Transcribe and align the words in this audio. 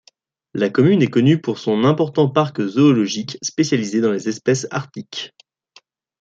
La 0.55 0.71
commune 0.71 1.03
est 1.03 1.11
connue 1.11 1.39
pour 1.39 1.59
son 1.59 1.83
important 1.83 2.27
parc 2.27 2.59
zoologique 2.65 3.37
spécialisé 3.43 4.01
dans 4.01 4.11
les 4.11 4.29
espèces 4.29 4.65
arctiques. 4.71 5.31